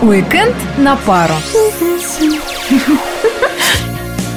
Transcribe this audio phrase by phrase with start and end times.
[0.00, 1.34] Уикенд на пару.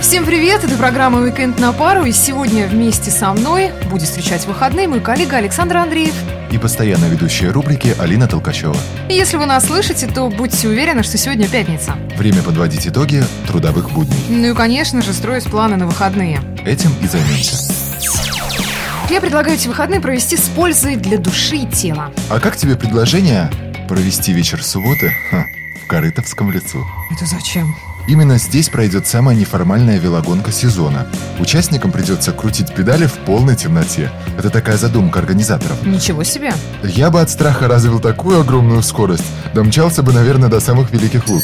[0.00, 4.86] Всем привет, это программа «Уикенд на пару», и сегодня вместе со мной будет встречать выходные
[4.86, 6.14] мой коллега Александр Андреев.
[6.52, 8.76] И постоянно ведущая рубрики Алина Толкачева.
[9.08, 11.94] И если вы нас слышите, то будьте уверены, что сегодня пятница.
[12.16, 14.16] Время подводить итоги трудовых будней.
[14.28, 16.40] Ну и, конечно же, строить планы на выходные.
[16.64, 17.56] Этим и займемся.
[19.10, 22.12] Я предлагаю эти выходные провести с пользой для души и тела.
[22.30, 23.50] А как тебе предложение
[23.88, 25.46] провести вечер субботы ха,
[25.82, 26.86] в Корытовском лесу?
[27.10, 27.74] Это зачем?
[28.06, 31.08] Именно здесь пройдет самая неформальная велогонка сезона.
[31.40, 34.10] Участникам придется крутить педали в полной темноте.
[34.38, 35.84] Это такая задумка организаторов.
[35.84, 36.52] Ничего себе.
[36.82, 41.42] Я бы от страха развил такую огромную скорость, домчался бы, наверное, до самых великих луг.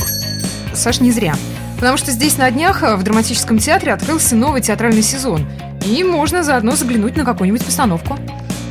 [0.75, 1.35] Саш, не зря.
[1.77, 5.47] Потому что здесь на днях в драматическом театре открылся новый театральный сезон.
[5.85, 8.19] И можно заодно заглянуть на какую-нибудь постановку.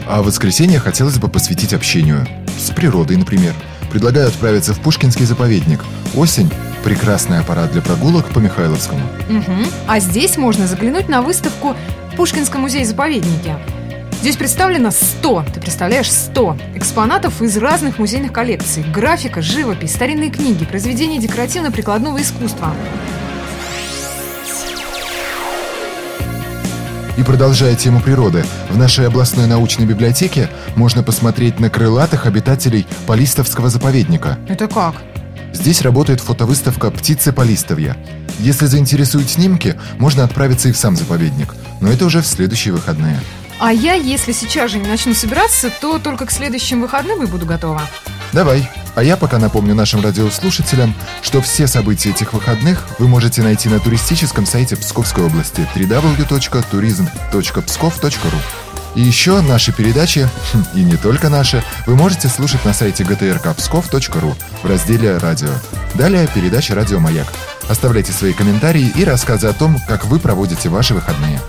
[0.07, 2.27] А воскресенье хотелось бы посвятить общению.
[2.59, 3.53] С природой, например.
[3.93, 5.85] Предлагаю отправиться в Пушкинский заповедник.
[6.15, 6.49] Осень–
[6.83, 9.01] прекрасный аппарат для прогулок по Михайловскому.
[9.29, 9.67] Угу.
[9.87, 11.75] А здесь можно заглянуть на выставку
[12.11, 13.55] в Пушкинском музее-заповеднике.
[14.19, 18.83] Здесь представлено 100, ты представляешь, 100 экспонатов из разных музейных коллекций.
[18.83, 22.73] Графика, живопись, старинные книги, произведения декоративно-прикладного искусства.
[27.23, 33.69] И продолжая тему природы, в нашей областной научной библиотеке можно посмотреть на крылатых обитателей Полистовского
[33.69, 34.37] заповедника.
[34.49, 34.95] Это как?
[35.53, 37.95] Здесь работает фотовыставка «Птицы Полистовья».
[38.39, 41.55] Если заинтересуют снимки, можно отправиться и в сам заповедник.
[41.79, 43.17] Но это уже в следующие выходные.
[43.57, 47.45] А я, если сейчас же не начну собираться, то только к следующим выходным и буду
[47.45, 47.83] готова.
[48.33, 48.69] Давай.
[48.95, 53.79] А я пока напомню нашим радиослушателям, что все события этих выходных вы можете найти на
[53.79, 58.37] туристическом сайте Псковской области www.tourism.pskov.ru
[58.95, 64.35] И еще наши передачи, хм, и не только наши, вы можете слушать на сайте gtrkpskov.ru
[64.61, 65.49] в разделе «Радио».
[65.95, 67.27] Далее передача «Радио Маяк».
[67.67, 71.41] Оставляйте свои комментарии и рассказы о том, как вы проводите ваши выходные.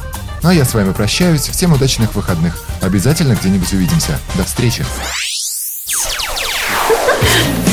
[0.43, 1.49] Ну а я с вами прощаюсь.
[1.49, 2.59] Всем удачных выходных.
[2.83, 4.19] Обязательно где-нибудь увидимся.
[4.37, 4.85] До встречи.
[7.07, 7.64] Ha ha ha!